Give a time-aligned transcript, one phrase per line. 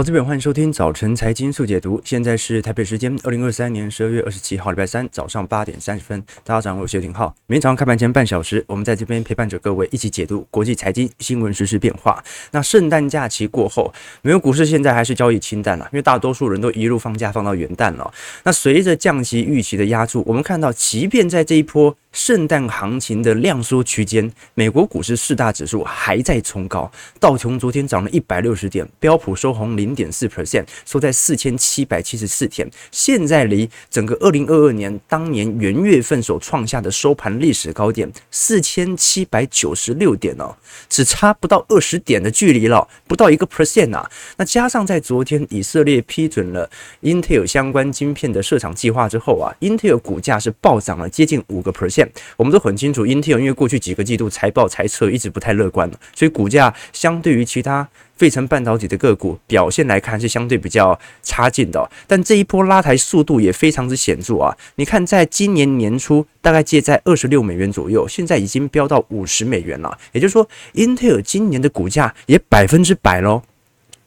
[0.00, 2.00] 好，这边欢迎收听早晨财经速解读。
[2.02, 6.18] 现在是台北时间二零二三年十二月二十七号，礼拜三早上八点三十分。
[6.42, 7.34] 大家早上好，我是谢廷浩。
[7.46, 12.24] 每天早上开盘前半小时，我们在这边陪伴着各位一起解读国际财经新闻实、时变化。
[12.52, 13.92] 那圣诞假期过后，
[14.22, 18.10] 美国股市现在还是交易清淡了，因为大多数人都一路放假放到元旦了。
[18.44, 26.90] 那随着降息预期的压注，我们看到，即便在这一波圣诞行情的量缩区间，美国股市四大指数还在冲高。
[27.18, 29.76] 道琼昨天涨了一百六十点，标普收红。
[29.76, 40.54] 零点四 percent，收在四千七百七十四点，现在离整个二零二二年当年元月份所创下的收盘历史高点四千七百九十六点哦，
[40.88, 44.10] 只差不到二十点的距离了，不到一个 percent 啊。
[44.36, 46.70] 那加上在昨天以色列批准了
[47.02, 52.08] Intel 相关晶片的设厂计划之后啊，Intel 股价是暴涨了接近五个 percent。
[52.36, 57.88] 我们都很清楚，Intel 因为过去几个季度财报财测一直不太乐观，所以股价相对于其他。
[58.20, 64.54] 费城半导体的个股表现来看是相对比较差劲的，但这一波拉抬速度也非常之显著啊！
[64.74, 69.96] 你看，在今年年初大概介在二十六美元左右，现在已经飙到五十美元了。
[70.12, 73.40] 也就是说英特尔今年的股价也百分之百喽，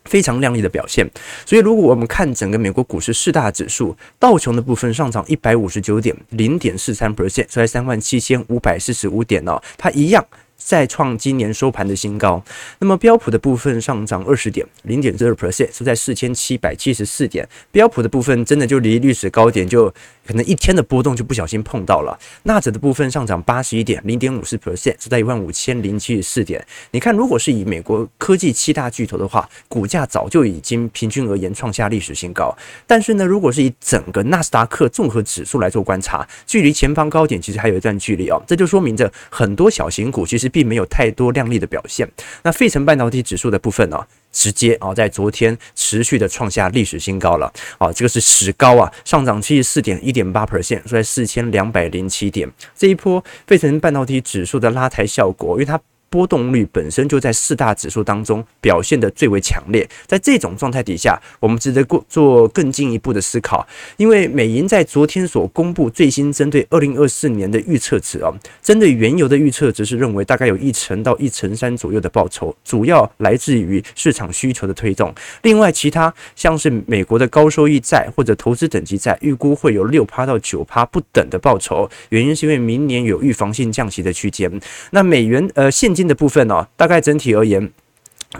[0.06, 1.10] 非常亮丽的表现。
[1.44, 10.24] 所以，如果我们看整个美国股市四大指数，道琼的部分上涨一百五十九点，零点四三 percent，在三万七千五百四十五点哦，它一样。
[10.66, 12.44] 再创今年收盘的新高。
[12.80, 17.48] 那么标普的部分上涨二十点，零点二 percent，是在四千七百七十四点。
[17.72, 19.94] 标普的部分真的就离历史高点就
[20.26, 22.18] 可能一天的波动就不小心碰到了。
[22.44, 26.66] 纳指的部分上涨八十一点，零点五四 percent，是在一万五千零七十四点。
[26.92, 32.56] 你看，如果是以美国科技七大巨头的话，股价早就已经平均而言创下历史新高。
[32.88, 38.42] 但是呢，如果是以整个纳斯达克综合指数来做观察，距离前方高点其实还有一段距离哦。
[38.48, 40.54] 这就说明着很多小型股其实。
[40.54, 42.08] 并没有太多亮丽的表现。
[42.44, 43.98] 那费城半导体指数的部分呢，
[44.34, 47.50] 直接啊在昨天持续的创下历史新高了。
[47.78, 52.52] 啊，这个是史高啊，上涨七十四点一点八 percent，收在四千两百零七点。
[52.76, 55.80] 这一波费城半导体指数的拉抬效果，因为它。
[56.14, 68.32] 波动率本身就在四大指数当中表现得最为强烈，在这种状态底下，我们值得过做更进一步的思考，因为美银在昨天所公布最新针对二零二四年的预测值啊，
[68.62, 75.12] 针对原油的预测值是认为大概有一成到一成三左右的报酬，主要来自于市场需求的推动。
[75.42, 84.62] 另外，其他像是美国的高收益债或者投资等级债，预估会有六趴到九趴不等的报酬，原因是因为明年有预防性降息的区间。
[84.92, 86.03] 那美元呃现金。
[86.08, 87.72] 的部分哦，大概整体而言，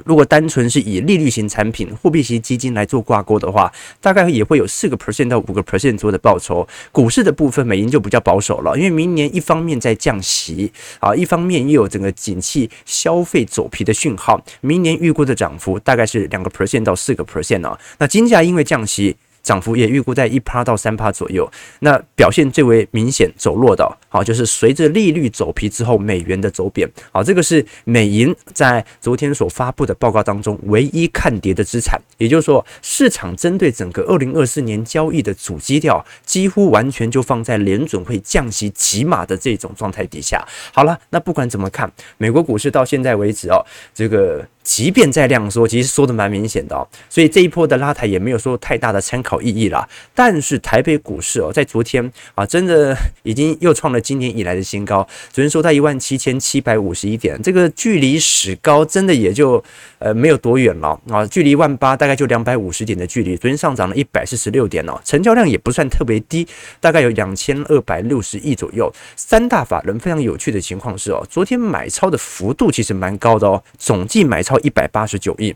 [0.06, 6.68] 如果单纯是以利率型产品、货币型基金来做挂钩的话，大概也会有四个 percent 到五个 percent 左右的报酬。
[6.92, 17.80] 股市的部分，美银就比较保守了，因为明年一方面在降息啊，一方面又有整个景气消费走皮的讯号，明年预估的涨幅大概是两个 percent 到四个 percent 啊。
[18.00, 19.16] 那金价因为降息。
[19.44, 21.50] 涨幅也预估在一趴到三趴左右，
[21.80, 40.42] 那表现最为明显走弱的，好，就是随着利率走皮之后，美元的走贬，好，这个是美银在昨天所发布的报告当中唯一看跌的资产，也就是说，市场针对整个二零二四年交易的主基调，几乎完全就放在联准会降息几码的这种状态底下。
[40.72, 43.60] 好了，那不管怎么看，美国股市到现在为止哦，
[43.94, 44.48] 这个。
[44.64, 49.88] 即便再量缩，其实缩的蛮明显的哦，所以这一波的拉抬也没有说太大的参考意义啦。
[50.16, 59.64] 但是台北股市哦，在昨天啊，真的已经又创了今年以来的新高，昨天收在一万七千七百五十一点，这个距离史高真的也就
[60.00, 63.38] 呃没有多远了啊，距离万八大概就两百五十点的距离。
[63.38, 66.48] 昨天上涨了一百四十六点哦，成交量也不算特别低，
[66.80, 68.92] 大概有两千二百六十亿左右。
[69.16, 74.60] 三大法人非常有趣的情况是哦，昨天买超的幅度其实蛮高的哦，总计买超。
[74.64, 75.54] 一百八十九亿。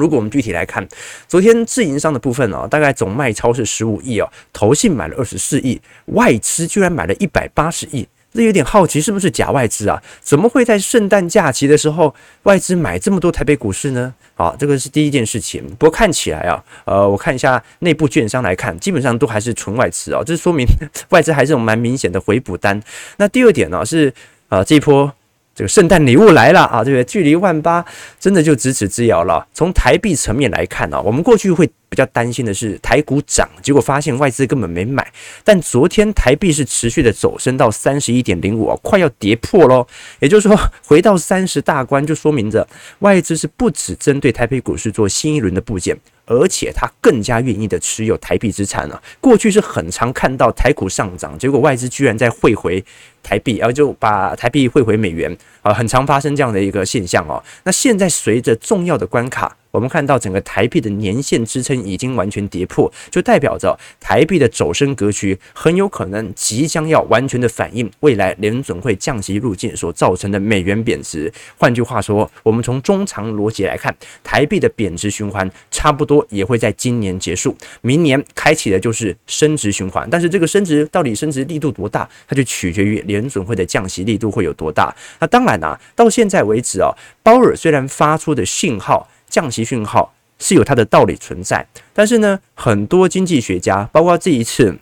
[0.00, 0.88] 如果我们具体来看，
[1.28, 10.02] 昨天自营商的部分哦，大概总卖超是十五亿哦，投信买了二十四亿，外资居然买了一百八十亿，这有点好奇，是不是假外资啊？
[10.22, 14.14] 怎么会在圣诞假期的时候外资买这么多台北股市呢？
[14.34, 15.62] 好，这个是第一件事情。
[15.78, 20.66] 不过看起来啊，呃，我看一下内部券商来看，基本上都还是纯外资哦，这说明
[21.10, 22.82] 外资还是有蛮明显的回补单。
[23.18, 24.12] 那第二点呢是
[24.48, 25.12] 呃这一波。
[25.54, 27.04] 这个圣诞礼物来了啊，对不对？
[27.04, 27.84] 距离万八
[28.18, 29.46] 真的就咫尺之遥了。
[29.52, 35.06] 从台币层面来看呢、啊，我们过去会比较担心的是台股涨，结果发现外资根本没买。
[35.44, 39.86] 但昨天台币是持续的走升到三十一点零五啊，快要跌破喽。
[40.20, 42.66] 也就是说， 回到三十大关，就说明着
[43.00, 45.98] 外资是不止针对台北股市做新一轮的部件。
[46.30, 49.02] 而且他更加愿意的持有台币资产了。
[49.20, 52.82] 过去是很常看到台股上涨，结果外资居然在汇回
[53.20, 57.42] 台币，然后就把台币汇回美元啊，很常发生这样的一个现象哦。
[57.64, 71.32] 那现在随着重要的关卡我们看到整个台币的年线支撑已经完全跌破，就代表着台币的走升格局很有可能即将要完全的反映未来联准会降息路径所造成的美元贬值。
[71.56, 73.94] 换句话说，我们从中长逻辑来看，
[74.24, 80.08] 台币的贬值循环差不多也会在今年结束，明年开启的就是升值循环。
[80.10, 84.94] 但是这个升值到底升值力度多大，它就取决于联准会的降息力度会有多大。
[85.20, 86.90] 那当然啊，到现在为止啊，
[87.22, 89.08] 鲍尔虽然发出的信号。
[89.30, 94.76] 降息讯号是有它的道理存在，但是呢，很多经济学家，包括这一次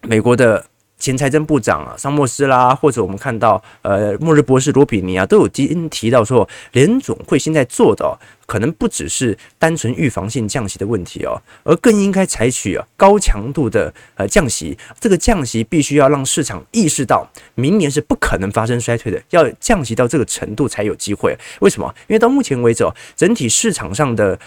[0.00, 0.64] 美国的
[1.02, 8.16] 前财政部长啊，桑莫斯啦，或者我们看到呃，末日博士罗比尼啊，都有提提到说，联总会现在做的
[8.46, 11.34] 可能不只是单纯预防性降息的问题哦，
[11.64, 14.78] 而更应该采取啊高强度的呃降息。
[15.00, 17.26] 这个降息必须要让市场意识到，
[17.56, 21.36] 明年是不可能发生衰退的，要降息到这个程度才有机会。
[21.58, 21.92] 为什么？
[22.06, 24.38] 因为到目前为止哦，整体市场上的。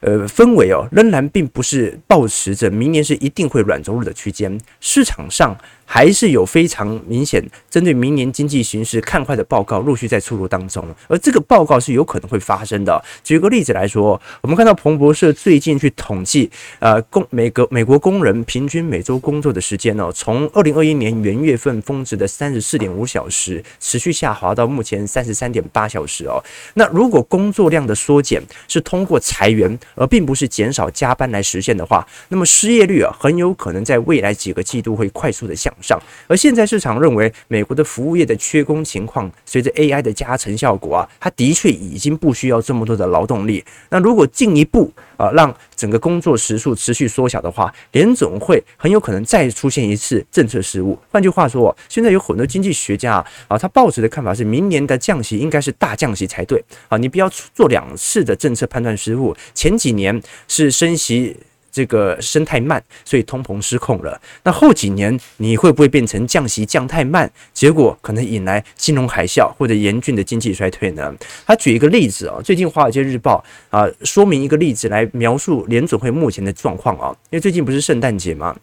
[0.00, 5.56] 呃，氛围哦，仍然并不是抱持着明年是一定会软着陆的区间，市场上。
[5.84, 13.02] 还是有非常明显针对明年经济形势看坏的报告陆续在出炉当中，而这个报告是有可能会发生的。
[13.22, 26.42] 举个例子来说，我们看到彭博社最近去统计，呃，工每个美国工人平均每周工作的时间呢，从二零二一年元月份峰值的三十四点五小时，持续下滑到目前三十三点八小时哦。
[26.74, 43.64] 那如果工作量的缩减是通过裁员，而并不是减少加班来实现的话，那么失业率啊，很有可能在未来几个季度会快速的下上，而现在市场认为，美国的服务业的缺工情况，随着 AI 的加成效果啊，它的确已经不需要这么多的劳动力。
[43.90, 50.98] 那如果进一步啊，让整个工作时数持续缩小的话，联总会很有可能再出现一次政策失误。
[51.10, 59.36] 换句话说，现在有很多经济学家啊，他抱持的看法是，明年的降息应该是大降息才对啊，你不要做两次的政策判断失误。
[59.54, 61.36] 前几年是升息。
[61.74, 64.20] 这个升太慢，所以通膨失控了。
[64.44, 71.12] 那后几年你会不会变成降息降太慢，结果可能引来金融海啸或者严峻的经济衰退呢？
[71.44, 73.44] 他举一个例子啊，最近《华尔街日报》
[73.76, 78.54] 啊说明一个例子来描述联准会目前的状况啊，因为最近不是圣诞节吗？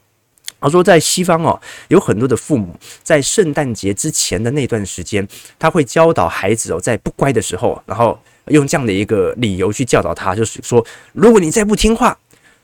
[0.62, 1.60] 他说在西方哦，
[1.90, 2.74] 有很多的父母
[3.04, 5.28] 在圣诞节之前的那段时间，
[5.60, 12.18] 他会教导孩子哦，在不乖的时候，然后用这样的一个理由去教导他，就是说，如果你再不听话。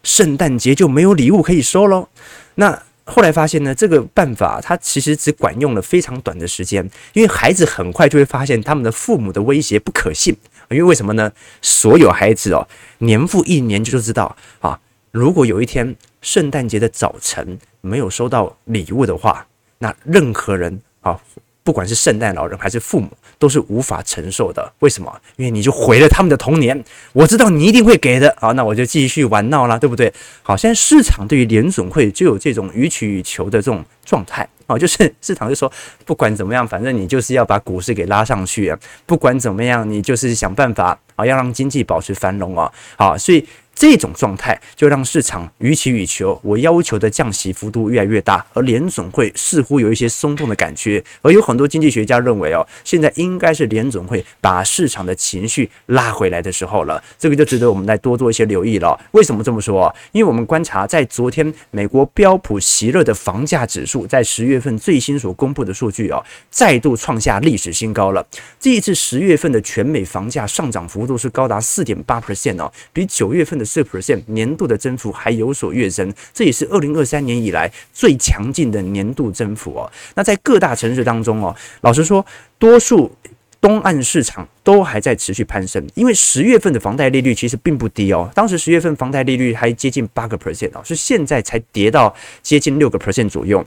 [0.07, 2.07] 圣诞节就没有礼物可以收喽。
[2.55, 10.33] 那后来发现呢，这个办法它其实只管用了非常短的时间，因为孩子很快就会发现他们的父母的威胁不可信。
[10.69, 11.29] 因为为什么呢？
[11.61, 12.65] 所有孩子哦，
[12.99, 14.79] 年复一年就知道啊，
[15.11, 19.45] 如果有一天圣诞节的早晨没有收到礼物的话，
[19.79, 21.19] 那任何人啊。
[21.67, 24.71] 不管是圣诞老人还是父母，都是无法承受的。
[24.79, 25.13] 为什么？
[25.35, 26.81] 因为你就毁了他们的童年。
[27.11, 30.13] 我知道你一定会给的，好，那我就继续玩闹了，对不对？
[30.43, 35.69] 好，现在市场对于联准会就有这种予取予求的这种状态啊，就是市场就说，
[36.05, 43.45] 不管怎么样，反正你就是要把股市给拉上去啊，不管怎么样，你就是想办法啊，要让经济保持繁荣啊，好，所以。
[43.77, 58.99] 这种状态就让市场予取予求，我要求的降息幅度越来越大，而联总会似乎有一些松动的感觉，而有很多经济学家认为哦，现在应该是联总会把市场的情绪拉回来的时候了，这个就值得我们来多做一些留意了。
[59.11, 59.93] 为什么这么说？
[60.11, 68.25] 因为我们观察在昨天美国标普席勒的房价指数在十月份最新所公布的数据哦，再度创下历史新高了。
[68.59, 79.91] 这一次十月份的全美房价上涨幅度是高达四点八 percent，比九月份的四 percent 年度的增幅还有所跃升，这也是二零二三年以来最强劲的年度增幅哦。
[80.15, 82.25] 那在各大城市当中哦，老实说，
[82.57, 83.11] 多数
[83.59, 93.65] 东岸市场都还在持续攀升，因为十月份的房贷利率其实并不低哦，当时十月份房贷利率还接近八个 percent 哦，是现在才跌到接近六个 percent 左右。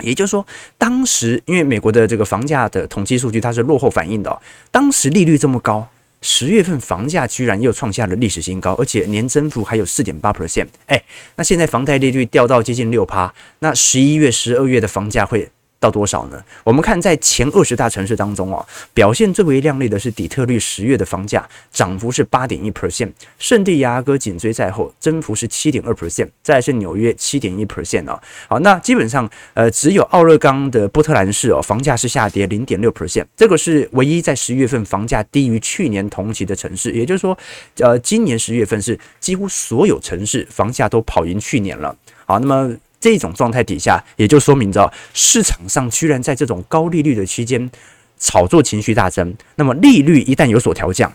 [0.00, 4.40] 也就是说，当时因为美国的这个房价的统计数据它是落后反应的哦，
[4.70, 5.88] 当时利率这么高。
[6.20, 10.66] 十月份房价居然又创下了历史新高，而且年增幅还有四点八 percent。
[10.86, 11.02] 哎，
[11.36, 15.48] 那现在房贷利率掉到接近六趴，那十一月、十二月的房价会
[15.80, 16.42] 到多少呢？
[16.64, 28.20] 我们看在前二十大城市当中哦，表现最为亮丽的是底特律十月的房价涨幅是八点一 percent，圣地亚哥紧追在后，增幅是七点二 percent，再是纽约七点一 percent 哦。
[28.48, 36.90] 好，那基本上呃只有奥勒冈的波特兰市哦，房价是下跌零点六 percent，这个是唯一在十月份房价低于去年同期的城市。
[36.92, 37.38] 也就是说，
[37.78, 41.96] 呃，今年十月份是几乎所有城市房价都跑赢去年了。
[42.26, 42.76] 好，那么。
[43.00, 47.70] 这种状态底下，也就说明着市场上居然在这种高利率的区间
[48.18, 49.34] 炒作情绪大增。
[49.56, 51.12] 那么利率一旦有所调降，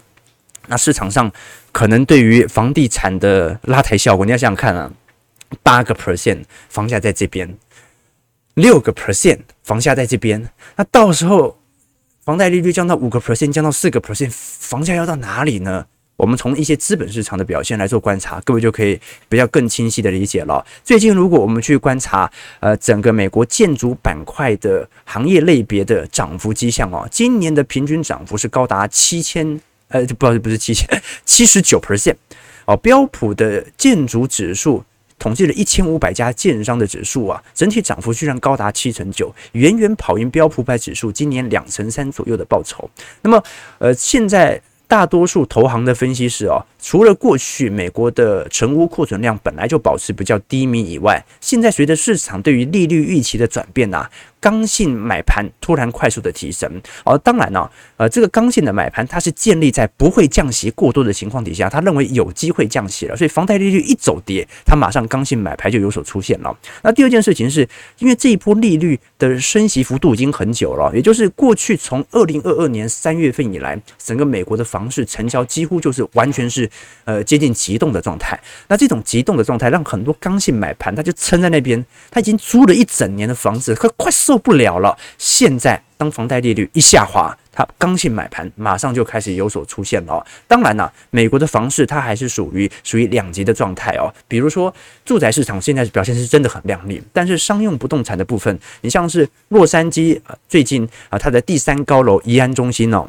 [0.67, 1.31] 那市场上
[1.71, 4.91] 可能对于房地产的拉抬效果，你要想想看啊，
[5.61, 7.57] 八个 percent 房价在这边，
[8.53, 11.59] 六个 percent 房价在这边，那到时候
[12.23, 15.85] 房贷利率降到五个 percent，降到四个 percent，房价要到哪里呢？
[16.15, 20.63] 我们从一些资本市场的表现来做观察，各位就可以比较更清晰的理解了。
[20.83, 30.87] 最近如果我们去观察，呃，整个美国建筑板块的行业类别的涨幅迹象哦，今年的平均涨幅是高达七千，呃，不，不是七千，
[31.25, 32.15] 七十九 percent
[32.65, 32.77] 哦。
[32.77, 34.83] 标普的建筑指数
[35.17, 42.87] 统计了一千五百家建商的指数啊，整体涨幅居然高达七成九，远远跑赢标普百指数今年两成三左右的报酬。
[43.23, 43.43] 那么，
[43.79, 44.61] 呃，现在。
[44.93, 54.07] 大多数投行的分析师哦，除了过去美国的成屋库存量本来就保持比较低迷以外，现在随着市场对于利率预期的转变呐。
[54.43, 56.69] 刚性买盘突然快速的提升，
[57.05, 66.53] 而当然呢，呃，这个刚性的买盘它是建立在不会降息过多的情况底下，他认为有机会降息了，所以房贷利率一走跌，他马上刚性买盘就有所出现了。
[66.81, 67.65] 那第二件事情是，
[67.99, 76.69] 因为这一波利率的升息幅度已经很久了，也就是过去从二零二二年三月份以来，整个美国的房市成交几乎就是完全是
[77.05, 78.37] 呃接近急冻的状态。
[78.67, 81.81] 那这种急冻的状态让很多刚性买盘他就撑在那边，
[82.11, 84.32] 他已经租了一整年的房子，快快收。
[84.33, 84.97] 受不了了！
[85.19, 90.25] 现在当房贷利率一下滑，它刚性买盘马上就开始有所出现了。
[90.47, 94.11] 当然了，美国的房市它还是属于属于两极的状态哦。
[94.27, 94.73] 比如说，
[95.05, 103.05] 住宅市场现在表现是真的很亮丽，但是商用不动产的部分，你像是洛杉矶最近啊，它的第三高楼宜安中心哦。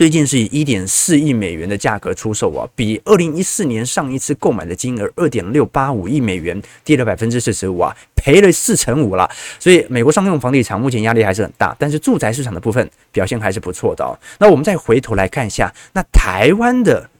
[0.00, 9.30] 最近是以一点四亿美元的价格出售啊，比二零一四年上一次购买的金额二点六八五亿美元跌了百分之四十五啊，赔了四成五了。
[9.58, 14.16] 所以美国商用房地产目前压力还是很大，但是住宅市场的部分表现还是不错的哦。
[14.38, 17.10] 那我们再回头来看一下，那台湾的。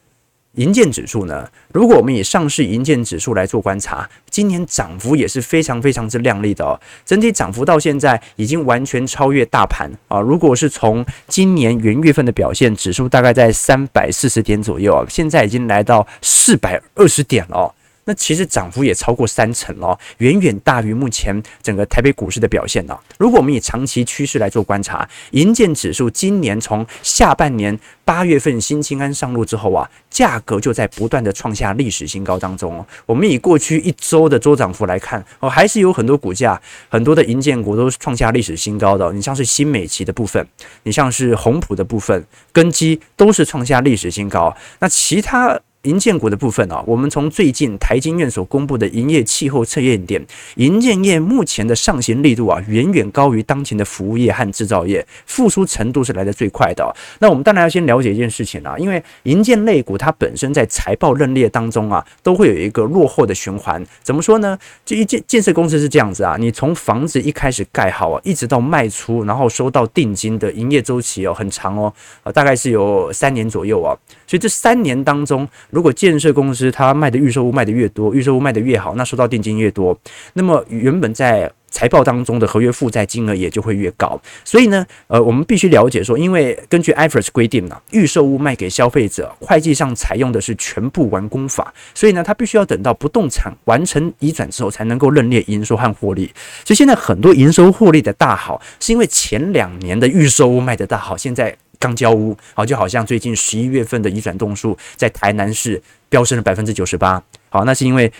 [0.55, 1.49] 银建指数呢？
[1.73, 6.79] 如果我们以上市银建指数来做观察，今年涨幅也是非常非常之亮丽的哦。
[7.07, 10.21] 整体涨幅到现在已经完全超越大盘啊！
[10.21, 17.73] 如果是从今年元月份的表现，指数大概在三百四十点左右啊，现在已经来到四百二十点了。
[18.05, 22.99] 那其实涨幅也超过三成了，远远大于目前整个台北股市的表现呢。
[23.19, 32.85] 如果我们以长期趋势来做观察，银建指数今年从下半年八月份新青安上路之后啊，价格就在不断的创下历史新高当中。
[33.07, 39.13] 我们以过去一周的周涨幅来看，哦，还是有很多股价，很多的银建股都是创下历史新高的。
[39.13, 40.45] 你像是新美齐的部分，
[40.83, 44.57] 你像是宏普的部分，根基都是创下历史新高。
[44.81, 45.61] 那其他。
[45.85, 50.23] 营建股的部分啊，我们从最近台经院所公布的营业气候测验点，
[50.57, 56.95] 营建业目前的上行力度啊，远远高于当前的服务业和制造业，复苏程度是来得最快的。
[57.21, 63.83] 那我们当然要先了解一件事情啊，因为营建类股它本身在财报认列当中啊，都会有一个落后的循环。
[64.03, 64.59] 怎么说呢？
[64.85, 71.91] 这一建建设公司是这样子啊，你从房子一开始盖好啊，一直到卖出，然后收到定金的营业周期哦，很长哦，
[72.23, 73.97] 啊，大概是有三年左右啊。
[74.27, 79.99] 所以这三年当中，如果建设公司它卖的预售屋卖的越多，预售屋卖的越好，那收到定金越多，
[80.35, 84.21] 那么原本在财报当中的合约负债金额也就会越高。
[84.45, 96.29] 所以呢，呃，我们必须了解说，因为根据 IFRS 规定呢，预售屋卖给消费者，会计上采用的是全部完工法，所以呢，它必须要等到不动产完成移转之后，才能够认列营收和获利。
[96.65, 101.57] 所以现在很多营收获利的大好，是因为前两年的预售屋卖的大好，现在。
[101.81, 108.13] 刚交屋，好，就好像最近十一月份的移转栋数在台南市飙升了百分之九十八，好，那是因为。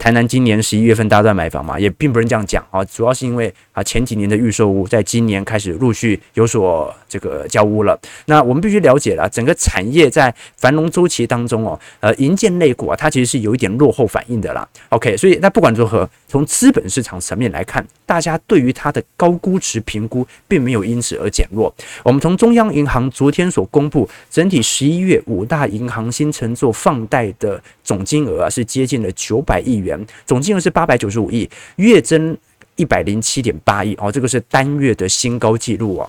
[0.00, 8.00] 台南今年十一月份大家都在买房嘛，也并不能这样讲啊，主要是因为啊前几年的预售屋在今年开始陆续有所这个交屋了。
[8.24, 14.66] 那我们必须了解了，整个产业在繁荣周期当中哦，呃，银建类股啊，它其实是有一点落后反应的啦。
[14.88, 21.70] OK，所以那不管如何，从资本市场层面来看，大家对于它的高估值评估并没有因此而减弱。
[22.02, 29.98] 我们从中央银行昨天所公布整体十一月五大银行新承做放贷的总金额啊，是接近了九百亿元。
[30.24, 32.38] 总金额是八百九十五亿，月增
[32.76, 36.08] 一百零七点八亿哦，这个是单月的新高纪录啊！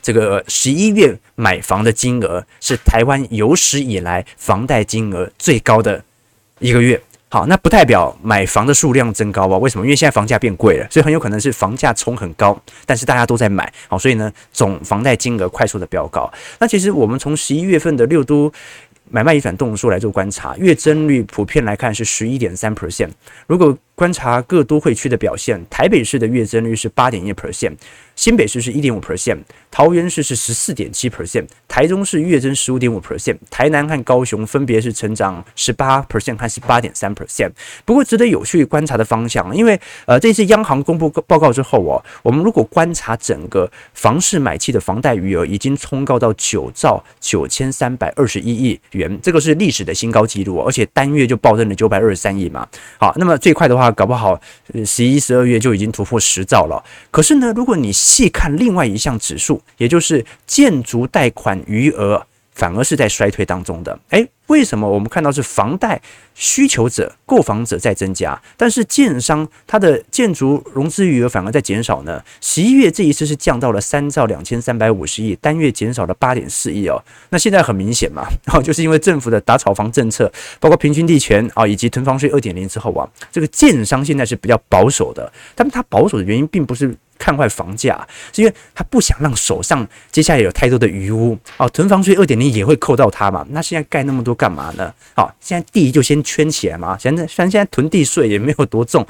[0.00, 6.00] 这个十一月买房的金额是台湾有史以来房贷金额最高的
[6.60, 7.02] 一个月。
[7.28, 9.58] 好，那不代表买房的数量增高啊？
[9.58, 9.84] 为什么？
[9.84, 16.32] 因为现在房价变贵了，所以很有可能是房价冲很高，但是大家都在买，好，所以呢，总房贷金额快速的飙高。
[16.60, 18.52] 那其实我们从十一月份的六都。
[19.12, 23.10] 买卖移转动数来做观察，月增率普遍来看是十一点三 percent。
[23.48, 27.74] 如果观察各都会区的表现，台北市的月增率是八点一 percent，
[28.20, 29.38] 新北市是一点五 percent，
[29.70, 37.50] 桃园市是十四点七 percent，台中市月增十五点五 percent，台南和高雄分别是成长十八 percent 和十八点三 percent。
[37.86, 52.68] 不过值得有趣观察的方向，因为呃这次央行公布报告之后哦，我们如果观察整个房市买气的房贷余额已经冲高到九兆九千三百二十一亿元，这个是历史的新高纪录，而且单月就暴增了九百二十三亿嘛。
[52.98, 54.38] 好，那么最快的话，搞不好
[54.84, 56.84] 十一、十二月就已经突破十兆了。
[57.10, 62.26] 可是呢，如果你细看另外一项指数，也就是建筑贷款余额。
[62.52, 65.98] 反而是在衰退当中的，诶，为什么我们看到是房贷
[66.34, 72.22] 需求者、购房者在增加，但是建商它的建筑融资余额反而在减少呢？
[72.42, 77.02] 十一月这一次是降到了三兆两千三百五十亿，单月减少了八点四亿哦。
[77.30, 85.32] 那现在很明显嘛，然哦，就是因为政府的打炒房政策，包括平均地权啊，以及囤房税二点零之后啊，这个建商现在是比较保守的。
[85.54, 86.94] 但它保守的原因并不是。
[87.20, 91.68] 看坏房价，是因为他不想让手上接下来有太多的余屋哦。
[91.68, 93.46] 囤房税二点零也会扣到他嘛？
[93.50, 94.92] 那现在盖那么多干嘛呢？
[95.14, 96.96] 好，现在地就先圈起来嘛。
[96.98, 99.06] 现在虽然现在囤地税也没有多重，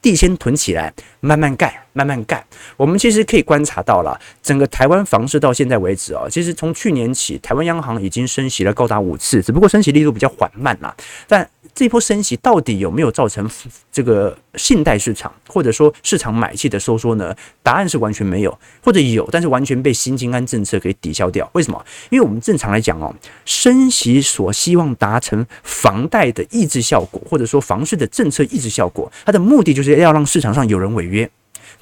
[0.00, 0.90] 地先囤起来，
[1.20, 2.44] 慢慢盖，慢慢干。
[2.76, 10.94] 我们其实可以观察到了，整个台湾房市到现在为止哦，其实从去年起，台湾央行已经升息了高达五次，只不过升息力度比较缓慢啦。
[11.26, 13.48] 但这波升息到底有没有造成
[13.90, 17.34] 这个信贷市场或者说市场买气的收缩呢？
[17.62, 21.48] 答案是完全没有，或者有，但是完全被新金安政策给抵消掉。
[21.52, 21.82] 为什么？
[22.10, 23.14] 因为我们正常来讲哦，
[23.46, 31.28] 升息所希望达成房贷的抑制效果，或者说房市的政策抑制效果，它的目的就是要让市场上有人违约。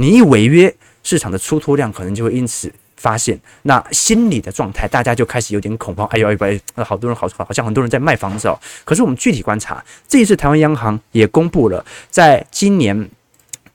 [0.01, 2.73] 你一违约，市场的出脱量可能就会因此。
[2.97, 6.07] 发现那心理的状态，大家就开始有点恐慌。
[6.09, 8.55] 哎呦哎呦，哎，好多人好好像很多人在卖房子哦。
[8.85, 13.09] 可是我们具体观察，这一次台湾央行也公布了，在今年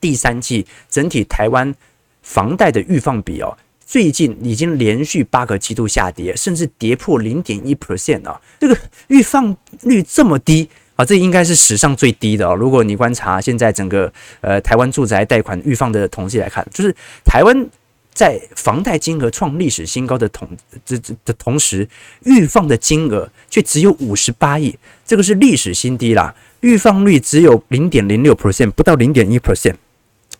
[0.00, 1.74] 第三季整体台湾
[2.22, 8.40] 房贷的预放比哦，最近已经连续八个季度下跌，甚至跌破零点一 percent 啊。
[8.60, 8.78] 这个
[9.08, 12.54] 预放率这么低啊，这应该是史上最低的哦。
[12.54, 16.92] 如果你观察现在整个呃台湾住宅贷款预放的统计来看，就是
[17.24, 17.68] 台湾。
[18.16, 20.48] 在房贷金额创历史新高的同
[20.86, 21.86] 这这的同时，
[22.24, 26.34] 预放的金额却只有五十八亿，这个是历史新低啦。
[26.60, 29.74] 预放率只有零点零六 percent，不到零点一 percent，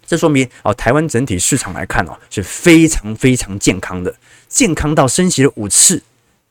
[0.07, 4.16] 这说明哦，台湾整体市场来看哦，是非常非常健康的，
[4.49, 6.03] 健康到升息了五次。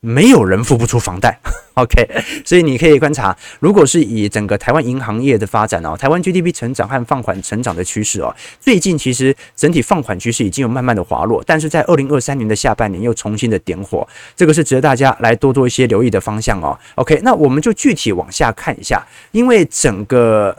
[0.06, 1.36] 没有人付不出房贷，
[1.74, 2.08] OK，
[2.44, 16.78] 所以你可以观察，如果是以整个台湾银行业的发展哦，台湾 GDP 成长和放缓成长的趋势哦，最近其实整体放款趋势已经有慢慢的滑落，但是在二零二三年的下半年又重新的点火，这个是值得大家来多多一些留意的方向哦。
[16.94, 20.56] OK，那我们就具体往下看一下，因为整个。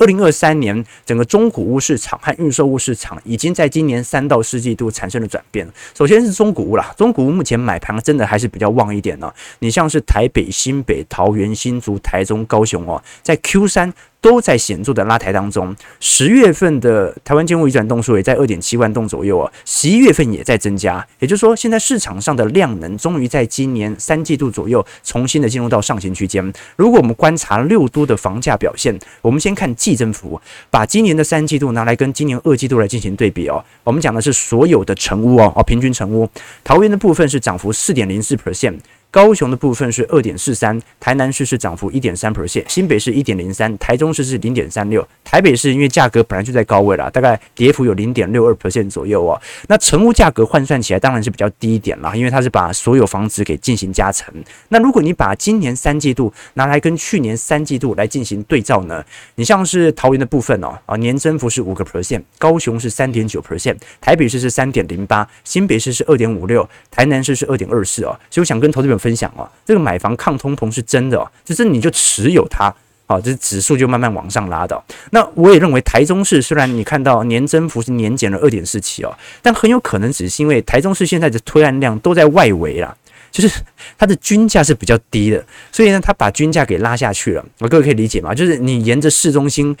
[0.00, 5.68] 二零二三年，整个中古屋市场和预售屋市场已经在今年三到四季度产生了转变。
[5.94, 9.30] 首先是中古屋啦，中古屋目前买盘真的还是比较旺一点呢。
[9.58, 13.92] 你像是台北、新北、桃园、新竹、台中、高雄哦，在 Q 三。
[14.20, 15.74] 都在显著的拉抬当中。
[15.98, 21.06] 十月份的台湾建物移转栋数也在二点七万栋左右啊，十一月份也在增加。
[21.18, 26.52] 也就是说，现在市场上的量能终于在今年三季度左右重新的进入到上行区间。
[26.76, 33.64] 如果我们观察六都的房价表现，我们先看季增幅，把今年的三季度拿来跟今年二季度来进行对比哦。
[33.84, 36.28] 我们讲的是所有的成屋哦，哦，平均成屋，
[36.62, 38.78] 桃园的部分是涨幅四点零四 percent。
[39.10, 49.40] 高雄的部分是二点四三，台南市是涨幅一点三 percent，新北市一点零三，台中市是零点三六，台北市因为价格本来就在高位了，大概跌幅有零点六二 percent 左右哦。
[49.66, 54.32] 那成屋价格换算起来当然是比较低一点啦，因为它是把所有房子给进行加成。
[54.68, 68.16] 那如果你把今年三季度拿来跟去年三季度来进行对照呢，你像是桃园的部分哦，啊年增幅是五个 percent，高雄是三点九 percent，台北市是三点零八，新北市是二点五六，台南市是二点二四哦。
[68.30, 72.72] 所以我想跟投资者分享哦，这个买房抗通膨是真的哦，就是你就持有它，
[73.06, 74.80] 好，这指数就慢慢往上拉的。
[75.10, 82.94] 那我也认为台中市虽然你看到年增幅是年减了二点四七哦，但很有可能只是因为台中市现在的推案量都在外围啦，
[83.32, 83.60] 就是
[83.98, 87.44] 它的均价是比较低的，所以呢，它把均价给拉下去了。
[87.58, 88.34] 我各位可以理解吗？
[88.34, 89.76] 就是你沿着市中心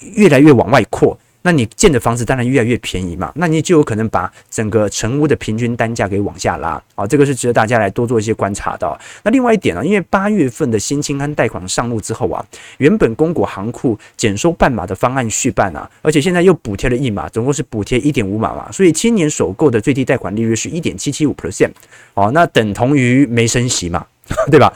[0.00, 1.16] 越来越往外扩。
[1.46, 8.98] 那你建的房子当然越来越便宜嘛，那你就有可能把整个成屋的平均单价给往下拉啊，这个是值得大家来多做一些观察的。
[9.22, 12.42] 那另外一点呢，因为八月份的新青安贷款上路之后啊，
[12.78, 21.72] 原本公股行库减收半码的方案续办啊，而且现在又补贴了一码，总共是补贴一点五码嘛，所以青年首购的最低贷款利率是一点七七五 percent
[22.14, 24.06] 哦，那等同于没升息嘛，
[24.50, 24.72] 对吧？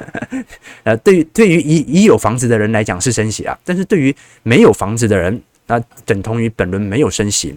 [0.84, 5.40] 呃，对于对于已已有房子的人来讲是升息啊，但是对于没有房子的人。
[5.68, 7.56] 那等同于本轮没有升息，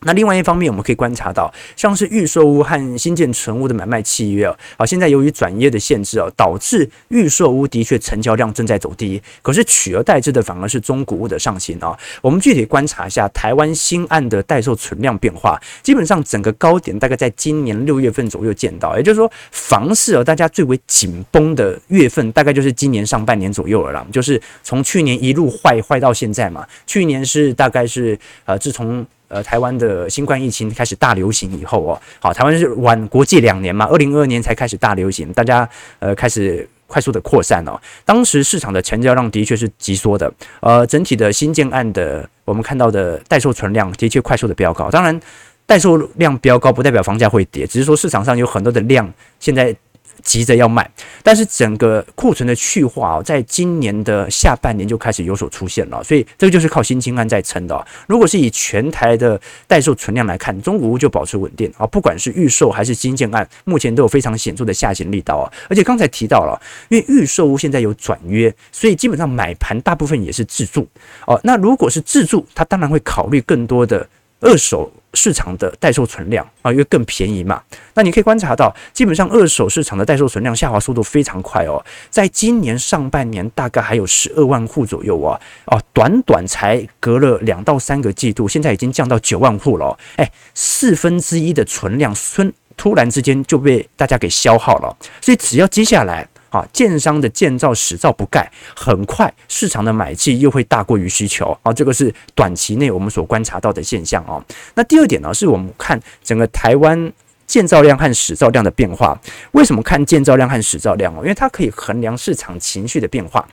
[0.00, 11.98] 那另外一方面，我们可以观察到，像是预售屋和新建成屋的买卖契约啊，好，现在由于转业的限制哦，导致预售屋的确成交量正在走低，可是取而代之的反而是中古屋的上行啊。
[12.20, 35.68] 我们具体观察一下台湾新案的待售存量变化，基本上整个高点大概在今年六月份左右见到，也就是说，房市啊，大家最为紧绷的月份大概就是今年上半年左右了啦，就是从去年一路坏坏到现在嘛，去年是大概是呃，自从呃，台湾的新冠疫情开始大流行以后哦，好，台湾是晚国际两年嘛，二零二二年才开始大流行，大家
[35.98, 37.76] 呃开始快速的扩散哦。
[38.04, 44.88] 当时市场的成交量的确是急缩的，呃，整体的新建案的我们看到的待售存量的确快速的飙高。
[44.88, 45.20] 当然，
[45.66, 49.74] 待售量飙高不代表房价会跌，只是说市场上有很多的量现在。
[50.24, 50.90] 急着要卖，
[51.22, 57.86] 但是整个库存的去化哦，在今年的下半年就开始有所出现了，所以这个就是靠新青安在撑的。
[58.08, 65.52] 如果是以全台的待售存量来看，中古屋就保持稳定啊，不管是预售还是新建案，目前都有非常显著的下行力道啊。
[65.68, 70.88] 而且刚才提到了，因为预售屋现在有转约，所以基本上买盘大部分也是自住
[71.26, 71.38] 哦。
[71.44, 74.08] 那如果是自住，他当然会考虑更多的
[74.40, 74.90] 二手。
[75.14, 77.62] 市场的待售存量啊，因为更便宜嘛。
[77.94, 81.84] 那你可以观察到，基本上二手市场的待售存量下滑速度非常快哦。
[82.10, 89.86] 在今年上半年，大概还有十二万户左右啊，哦，短短才隔了两到三个季度，现在已经降到九万户了。
[89.86, 94.96] 哦哎，四分之一的存量，突突然之间就被大家给消耗了。
[95.20, 96.28] 所以只要接下来。
[96.54, 104.40] 啊，建商的建造使造不盖，很快市场的买气又会大过于需求啊，这个是短期内我们所观察到的现象啊。
[104.76, 107.12] 那第二点呢，是我们看整个台湾
[107.44, 109.20] 建造量和使造量的变化。
[109.50, 111.18] 为什么看建造量和使造量哦？
[111.22, 113.44] 因为它可以衡量市场情绪的变化。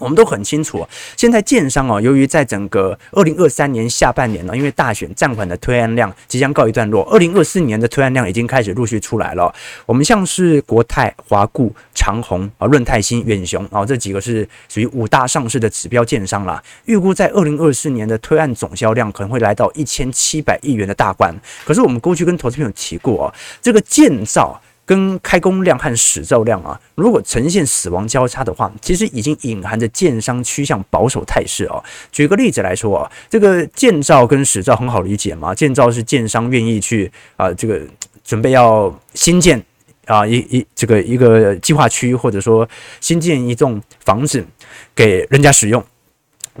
[0.00, 0.84] 我们都很清楚，
[1.16, 9.54] 现在建商哦，由于在整个二零二三年下半年呢，因为大选暂缓的推案量即将告一段落，二零二四年的推案量已经开始陆续出来了。
[9.84, 16.62] 我们像是国泰、华固、长鸿啊、润泰新、远雄啊，这几个是属于五大上市的指标建商啦。
[16.86, 21.34] 预估在二零二四年的推案总销量可能会来到一千七百亿元的大关。
[21.64, 24.60] 可是我们过去跟投资朋友提过哦，这个建造。
[24.90, 31.80] 跟开工量和使造量啊，如果呈现死亡交叉的话，其实已经隐含着建商趋向保守态势哦。
[32.10, 37.80] 举个例子来说啊，这个建造跟使造很好理解嘛，建造是建商愿意去啊，这个
[38.24, 39.64] 准备要新建
[40.06, 42.68] 啊一一这个一个计划区，或者说
[43.00, 44.44] 新建一栋房子
[44.92, 45.80] 给人家使用。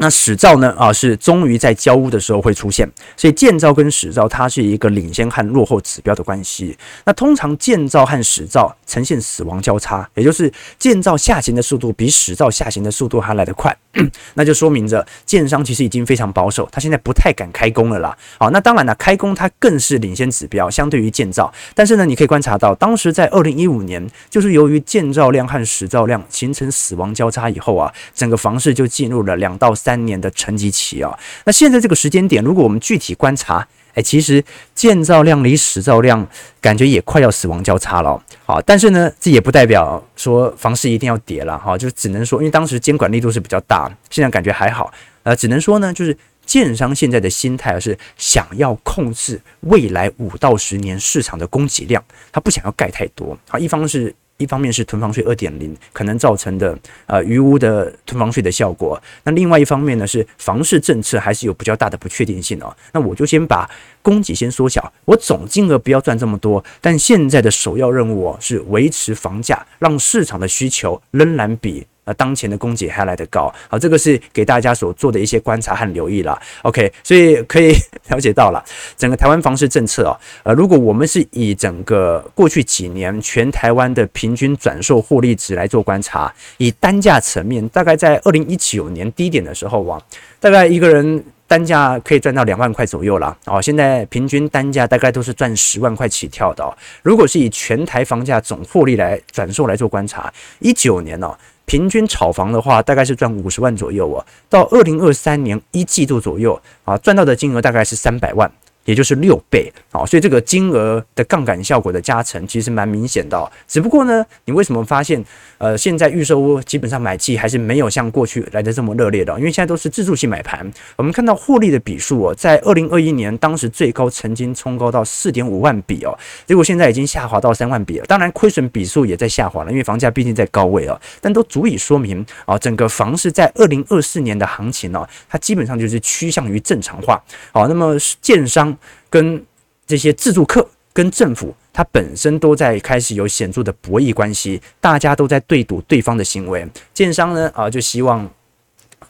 [0.00, 0.74] 那始照呢？
[0.78, 6.74] 啊，是终于在交屋的时候会出现，所以建造跟始照它是一个领先和落后指标的关系。
[7.04, 13.76] 那通常建造和始照呈现死亡交叉，也就是建造下行的速度比始照下行的速度还来得快，
[14.34, 18.16] 那就说明着建商其实已经非常保守，他现在不太敢开工了啦。
[18.38, 21.52] 好，那当然了，开工它更是领先指标，相对于建造。
[21.74, 36.26] 但是呢，你可以观察到，当时在二零一五年，就是由于建造量和使造量形成死亡交叉以后啊，整个房市就进入了两到三年的沉寂期啊，那现在这个时间点，如果我们具体观察，哎，其实建造量离使照量
[36.60, 38.22] 感觉也快要死亡交叉了。
[38.44, 44.92] 好，但是呢，这也不代表说房市一定要跌了哈，就只能说，因为当时监管力度是比较大，现在感觉还好。
[45.22, 53.36] 呃，只能说呢，就是建商现在的心态是想要控制未来五到十年市场的供给量，他不想要盖太多。
[53.48, 54.14] 好，一方是。
[54.40, 56.76] 一方面是囤房税二点零可能造成的
[57.06, 62.74] 呃余屋的囤房税的效果，那另外一方面呢是房市政策还是有比较大的不确定性哦。
[62.92, 71.86] 那我就先把供给先缩小，我总金额不要赚这么多，但现在的首要任务哦是维持房价，让市场的需求仍然比。
[72.04, 76.40] 呃当前的供给还来得高，好，这个是给大家所做的一些观察和留意了。
[76.62, 77.74] OK，所以可以
[78.08, 78.64] 了解到了
[78.96, 90.00] 整个台湾房市政策啊，呃，如果我们是以整个过去几年全台湾的平均转售获利值来做观察，以单价层面，大概在二零一九年低点的时候啊，
[90.38, 93.36] 大概一个人单价可以赚到两万块左右了。
[93.46, 96.76] 哦，现在平均单价大概都是赚十万块起跳的。
[97.02, 101.36] 如果是以全台房价总获利来转售来做观察，一九年呢？
[101.70, 104.26] 平均炒房的话，大概是赚五十万左右哦。
[104.48, 108.50] 到二零二三年一季度左右啊，赚到的金额大概是三百万。
[108.90, 113.52] 也就是六倍啊，所以这个金额的杠杆效果的加成其实蛮明显的。
[113.68, 115.24] 只不过呢，你为什么发现
[115.58, 119.32] 呃现在预售屋基本上买气还是没有像过去来的这么热烈的？
[119.38, 120.68] 因为现在都是自助性买盘。
[120.96, 128.06] 我们看到获利的笔数哦，在二零二一年当时最高曾经冲高到四点五万笔哦，结果现在已经下滑到三万笔了。
[128.06, 137.22] 当然亏损笔数也在下滑了，因为房价毕竟在高位哦，但都足以说明啊，整个房市在二零二四年的行情呢，它基本上就是趋向于正常化。
[137.52, 138.76] 好，那么建商。
[139.08, 139.44] 跟
[139.86, 146.66] 这些自助客跟政府，它本身都在开始有显著的博弈关系，大家都在对赌对方的行为。
[146.94, 148.28] 建商呢啊，就希望。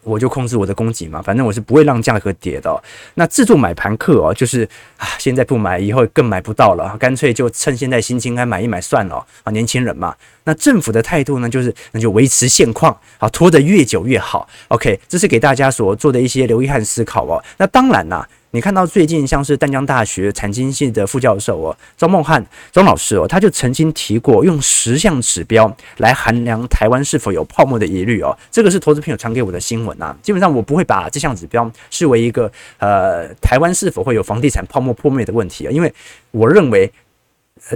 [0.02, 2.83] 我就控制我的供给嘛，反正我是不会让价格跌的。
[3.14, 10.14] 那自助买盘客哦，就是啊，现在不买，以后更买不到了，干脆就趁现在心情还买一买算了啊，年轻人嘛。
[10.44, 14.48] 那政府的态度呢，就是那就维持现况，啊，拖得越久越好。
[14.68, 17.42] OK，这是给大家所做的一些留意和思考哦。
[17.59, 18.26] 那当然啦。
[18.53, 28.37] 你看到最近像是淡江大学财经系的副教授哦，庄梦汉庄老师哦，他就曾经提过用十项指标来衡量台湾是否有泡沫的疑虑哦。
[28.51, 30.17] 这个是投资朋友传给我的新闻啊。
[30.21, 35.93] 基本上我不会把这项指标视为一个呃台湾是否会有房地产泡沫破灭的问题啊，因为
[36.33, 36.91] 我认为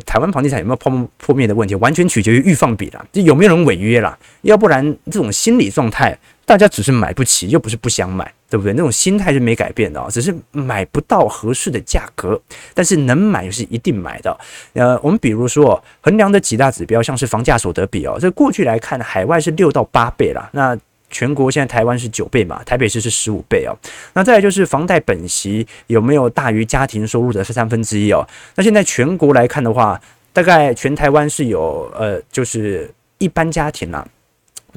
[0.04, 6.18] 台湾房地产有没有泡沫破灭的问题，完全取决于预放比啦，就有没有人违约啦，要不然这种心理状态。
[6.46, 8.72] 大家只是买不起，又不是不想买，对不对？
[8.72, 12.40] 那种心态是没改变的啊，只是买不到合适的价格，
[12.72, 14.36] 但是能买是一定买的。
[14.74, 20.76] 呃，我们比如说衡量的几大指标，像是房价所得比哦，这过去来看，海外是六到八倍啦，那
[21.10, 23.76] 全国现在台湾是九倍嘛，台北市是十五倍哦。
[24.12, 28.26] 那再来就是房贷本息有没有大于家庭收入的三分之一哦？
[28.56, 30.00] 那现在全国来看的话，
[30.32, 34.06] 大概全台湾是有呃，就是一般家庭啦。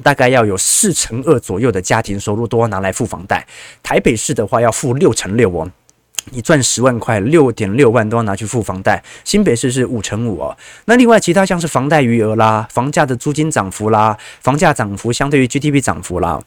[0.02, 3.46] 大概要有四成二左右的家庭收入都要拿来付房贷，
[3.82, 5.70] 台北市的话要付六成六哦，
[6.30, 9.02] 你赚十万块，六点六万都要拿去付房贷。
[9.24, 16.40] 新北市是五成五哦，那另外其他像是房贷余额啦、房价的租金涨幅啦、房价涨幅相对于 GDP 涨幅啦，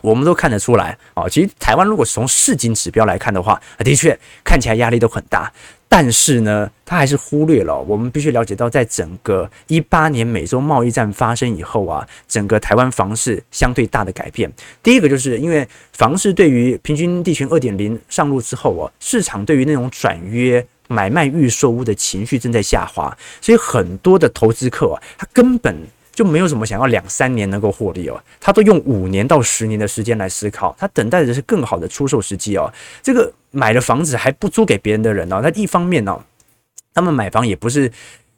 [0.00, 1.28] 我们都看得出来哦。
[1.28, 5.52] 其实台湾如果从市井指标来看的话，的确看起来压力都很大。
[5.88, 14.52] 但是呢，他还是忽略了我们必须了解到，在整个一八年美洲贸易战发生以后啊，整个台湾房市相对大的改变。
[14.82, 25.76] 第一个就是因为房市对于平均地权二点零上路之后啊，市场对于那种转约买卖预售屋的情绪正在下滑，所以很多的投资客啊，他根本。
[26.18, 32.68] 就没有什么想要两三年能够获利哦，他都用五年到十年的时间来思考，他等待的是更好的出售时机哦。
[33.00, 36.18] 这个买了房子还不租给别人的人哦，那一方面呢，
[36.94, 37.90] 他们买房也不是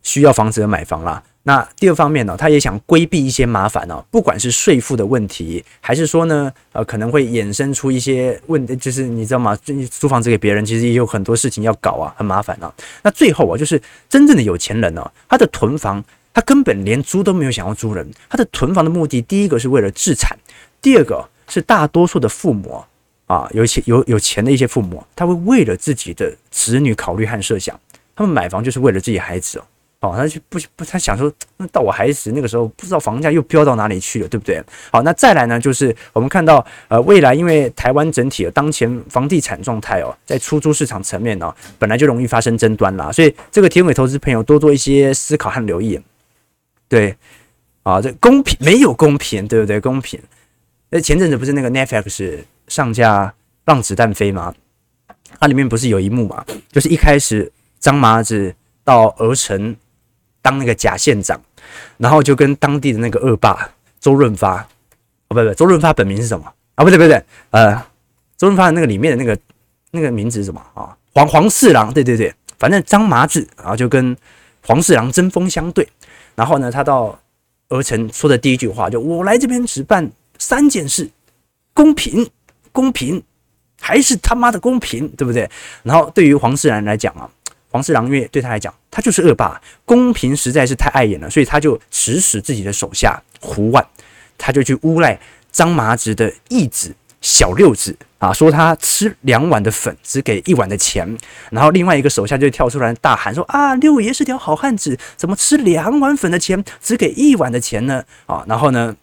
[0.02, 1.22] 需要房子而买房啦。
[1.42, 9.56] 那第二方面呢，他也想规避一些麻烦哦，不管是税负的问题，还是说呢，呃，可能会衍生出一些问，就是你知道吗？
[9.90, 12.72] 租房子给别人，其实也有很多事情要搞啊，很麻烦啊。
[13.02, 16.04] 那最后啊，就是真正的有钱人呢，他的囤房。
[16.32, 20.38] 他根本连租都没有想要租人，他的囤房的目的，第一个是为了置产，
[20.80, 22.84] 第二个是大多数的父母，
[23.30, 27.78] 啊有钱有有钱的一些父母，他会为了自己的子女考虑和设想，
[28.16, 29.62] 他们买房就是为了自己孩子哦，
[30.00, 34.60] 哦，他就不不，他想说，那到我孩子那个时候，不知道房价又飙到哪里去了，对不对？
[34.90, 46.00] 好，那再来呢，就是我们看到呃，未来因为台湾整体的当前房地产状态哦，在出租市场层面呢，本来就容易发生争端啦，所以这个提供给投资朋友多做一些思考和留意。
[46.88, 47.14] 对，
[47.84, 49.78] 啊，这公平没有公平，对不对？
[49.78, 50.18] 公平。
[50.92, 52.38] 那前阵子不是那个 Netflix
[52.70, 53.26] 上架
[53.66, 54.54] 《让子弹飞》吗？
[55.38, 56.44] 它里面不是有一幕嘛？
[56.70, 58.54] 就是一开始张麻子
[58.84, 59.76] 到鹅城
[60.40, 61.40] 当那个假县长，
[61.98, 64.62] 然后就跟当地的那个恶霸周润发，
[65.28, 66.46] 哦，不不，周润发本名是什么？
[66.76, 67.74] 啊，不对不对，呃，
[68.36, 69.38] 周润发的那个里面的那个
[69.90, 70.96] 那个名字是什么啊？
[71.12, 74.16] 黄黄四郎，对对对，反正张麻子，然后就跟
[74.64, 75.88] 黄四郎针锋相对。
[76.36, 77.18] 然后呢，他到
[77.68, 81.10] 鹅城说的第一句话就：“我来这边只办三件事，
[81.74, 82.28] 公平，
[82.72, 83.22] 公平，
[83.80, 85.48] 还是他妈的公平，对不对？”
[85.82, 87.28] 然后对于黄世兰来讲啊，
[87.70, 93.86] 黄世郎因为对他来讲，他就是恶霸，公平实在是太碍眼了，所以他就指使自己的手下胡万，
[94.36, 95.18] 他就去诬赖
[95.50, 97.96] 张麻子的义子小六子。
[98.20, 101.16] 啊，说他吃两碗的粉，只给一碗的钱，
[101.50, 108.94] 然后另外一个手下就跳出来大喊说：“啊，六爷是条好汉子，怎么吃两碗粉的钱，只给一碗的钱呢？”啊，然后呢，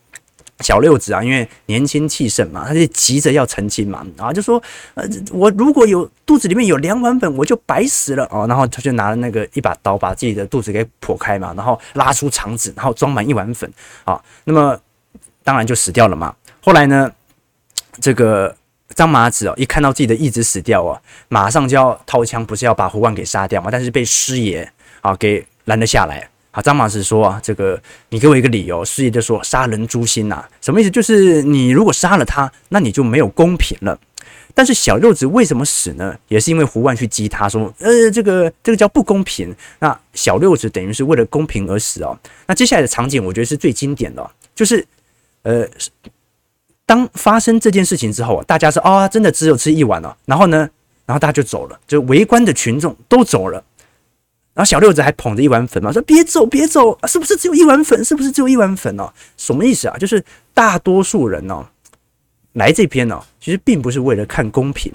[0.60, 4.62] 小六子啊，因为年轻气盛嘛，他就急着要成亲嘛，啊，就说
[4.96, 13.72] ：“呃，我如果有肚子里面有两碗粉，我就白死了哦。”然后他就拿了那个一把刀，把自己的肚子给剖开嘛，然后拉出肠子，然后装满一碗粉
[14.04, 14.80] 啊，那么
[15.44, 16.36] 当然就死掉了嘛。
[16.62, 17.12] 后来呢，
[18.00, 18.56] 这个。
[18.96, 23.70] 张麻子哦，一看到自己的义子死掉哦，马上就要掏枪，不是要把胡万给杀掉嘛？
[23.70, 24.68] 但是被师爷
[25.02, 26.28] 啊给拦了下来。
[26.58, 28.84] 啊，张麻子说啊，这个你给我一个理由。
[28.84, 30.90] 师爷就说：杀人诛心呐，什么意思？
[30.90, 34.00] 就是你如果杀了他，那你就没有公平了。
[34.56, 36.18] 但是小六子为什么死呢？
[36.30, 39.56] 也是因为胡万去激他说，呃，这个这个叫不公平。
[39.78, 42.18] 那小六子等于是为了公平而死哦。
[42.48, 44.84] 那接下来的场景，我觉得是最经典的，就是
[45.44, 45.68] 呃。
[46.88, 50.18] 当发生这件事情之后，大家说啊、哦，真的只有吃一碗了。
[50.24, 50.58] 然后呢，
[51.06, 53.62] 然后大家就走了，就围观的群众都走了。
[54.58, 58.04] 然后小六子还捧着一碗粉嘛，说别走别走，是不是只有一碗粉？
[58.04, 59.08] 是不是只有一碗粉哦？
[59.38, 59.96] 什么意思啊？
[60.00, 61.64] 就是大多数人哦，
[62.54, 64.92] 来这边哦，其实并不是为了看公平，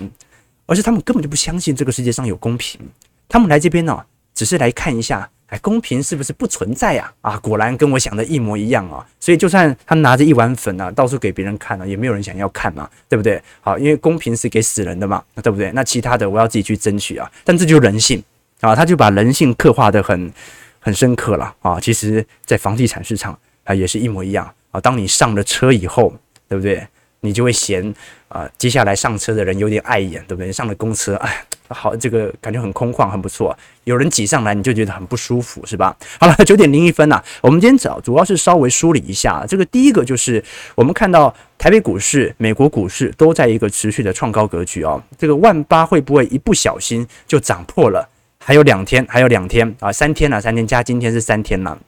[0.66, 2.80] 而是他们根本就不相信这个世界上有公平。
[3.28, 7.12] 他们来这边呢，只是来看一下，哎，公平是不是不存在呀？
[7.20, 9.06] 啊，果然跟我想的一模一样啊！
[9.20, 13.40] 所以就算他拿着一碗粉啊，到处给别人看了，也没有人想要看嘛，对不对？
[13.60, 15.70] 好，因为公平是给死人的嘛，对不对？
[15.70, 17.30] 那其他的我要自己去争取啊。
[17.44, 18.20] 但这就是人性。
[18.62, 20.32] 啊，他就把人性刻画得很
[20.78, 21.80] 很深刻了啊！
[21.80, 24.80] 其实，在房地产市场啊，也是一模一样啊。
[24.80, 26.14] 当你上了车以后，
[26.48, 26.86] 对不对？
[27.24, 27.92] 你就会嫌
[28.28, 30.52] 啊，接下来上车的人有点碍眼，对不对？
[30.52, 33.56] 上了公车，哎，好，这个感觉很空旷，很不错。
[33.82, 35.96] 有人挤上来，你就觉得很不舒服，是吧？
[36.20, 39.64] 好了，九点零一分呐，我们今天早主要是稍微梳理一下这个。
[39.66, 40.42] 第一个就是
[40.76, 45.02] 我们看到台北股市、美国股市都在一个持续的创高格局哦。
[45.18, 48.08] 这个万八会不会一不小心就涨破了？
[48.44, 51.78] 还有两天，还有两天啊，三天了，三天加今天是三天了。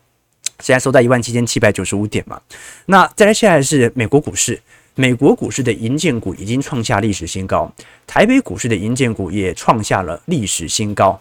[0.60, 2.40] 现在收在一万七千七百九十五点嘛。
[2.86, 4.60] 那再来，下来是美国股市，
[4.94, 7.70] 美国股市的银建股已经创下历史新高，
[8.06, 11.20] 台北股市的银建股也创下了历史新高。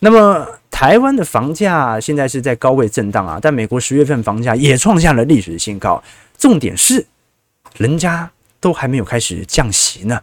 [0.00, 6.02] 那么台湾的房价现在是在高位震荡啊，但美国十月份房价也创下了历史新高。
[6.36, 7.06] 重点是，
[7.78, 10.20] 人家都还没有开始降息呢。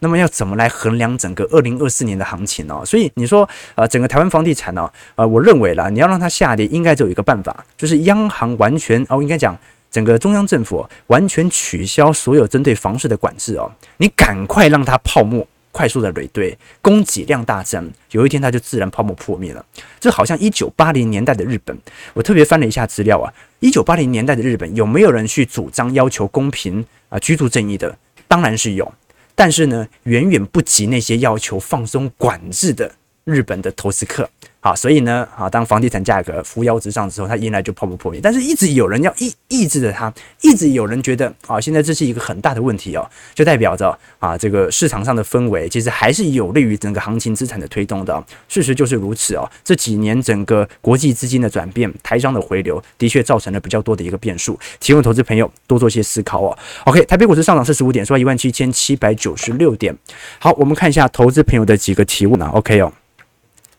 [0.00, 2.82] 那么要怎么来衡量整个二零二四年的行情呢？
[2.84, 9.56] 所以你说，呃，整个台湾房地产呢，呃，我认为啦，你要让它下跌，应该只有一个办法，就是央行完全哦，应该讲
[9.90, 19.64] 整个中央政府完全取消所有针对房市的管制哦，你赶快让它泡沫快速的累堆，供给量大增，有一天它就自然泡沫破灭了。
[19.98, 21.76] 这好像一九八零年代的日本，
[22.12, 27.96] 我特别翻了一下资料啊，一九八零年代的日本有没有人去主张要求公平啊、居住正义的？
[28.28, 28.90] 当然是有。
[29.34, 34.28] 但是呢，远远不及那些要求放松管制的日本的投资客。
[34.64, 38.20] 好，所以呢，啊，当房地产价格扶摇直上之后，它迎来就泡沫破灭。
[38.22, 48.24] 但是，一直有人要抑抑制着它，一直有人觉得啊，现在这是一个很大的问题哦，就代表着啊，这个市场上的氛围其实还是有利于整个行情资产的推动的。
[48.46, 49.50] 事实就是如此哦。
[49.64, 54.56] 这几年整个国际资金的转变，台商的回流，的确造成了比较多的一个变数。
[54.78, 56.56] 提供投资朋友多做些思考哦。
[56.84, 59.92] OK，台北股市上涨四十五点，收在一万七千七百九十六点。
[60.38, 62.48] 好，我们看一下投资朋友的几个提问啊。
[62.54, 62.92] OK 哦。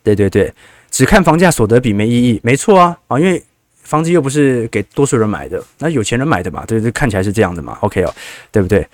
[0.06, 0.54] 对对对，
[0.94, 3.42] 只看房价所得比没意义，没错啊啊，因为
[3.82, 8.14] 房子又不是给多数人买的，那有钱人买的嘛，对对，看起来是这样的嘛，OK 哦，
[8.52, 8.88] 对不对？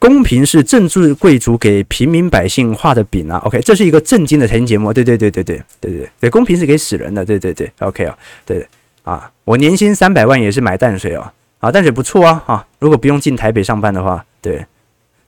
[0.00, 8.66] 公平是政治贵族给平民百姓画的饼啊，OK，这是一个正经的财经节目，对对对对对对对对，公平是给死人的，对对对，OK 哦，对
[9.04, 14.66] 啊，我年薪三百万也是买淡水哦，啊，淡水不错啊啊，如果不用进台北上班的话，对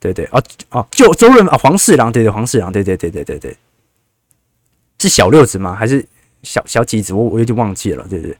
[0.00, 3.56] 对对，哦哦，就周润啊，黄四郎，对对黄四郎，对对对对对对。
[5.02, 5.74] 是小六子吗？
[5.74, 6.04] 还是
[6.42, 7.12] 小小几子？
[7.12, 8.36] 我我有点忘记了，对不对？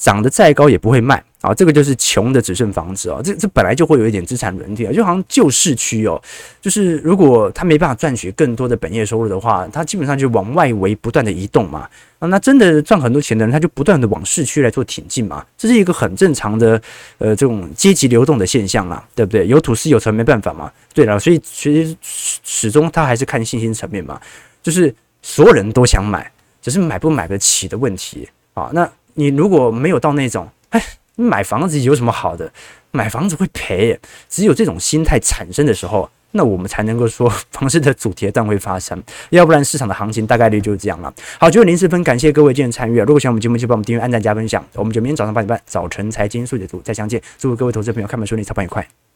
[0.00, 1.52] 长得再高也不会卖啊！
[1.52, 3.20] 这个就是穷的只剩房子哦。
[3.20, 6.22] 这这本来就会有一点资产轮替啊，就好像旧市区哦，
[6.60, 11.80] 就是如果他没办法赚取更多的本业收入的话，他基本上就往外围不断的移动嘛。
[12.20, 15.44] 啊，那真的赚很多钱的人，他就不断的往市区来做挺进嘛。
[15.56, 16.80] 这是一个很正常的
[17.18, 19.48] 呃这种阶级流动的现象啦，对不对？
[19.48, 20.70] 有土是有财没办法嘛。
[20.94, 24.20] 对了，所以其实始终他还是看信心层面嘛，
[24.62, 24.94] 就是。
[25.28, 28.70] 所有人都想买，只是买不买得起的问题啊。
[28.72, 30.82] 那你如果没有到那种，哎，
[31.16, 32.50] 买房子有什么好的？
[32.92, 39.00] 买房子会赔，只有这种心态产生的时候，那我们才能够说 房市的主跌段会发生。
[39.28, 41.12] 要不然市场的行情大概率就是这样了。
[41.38, 42.98] 好，九点零四分，感谢各位今天参与。
[43.00, 44.64] 如果喜欢我们节目，就帮我们订阅、按赞、加分享。
[44.72, 47.20] 我们就明天早上八点半，早晨财经速解读再相见。
[47.36, 49.07] 祝各位投资朋友开门顺利，操盘愉快。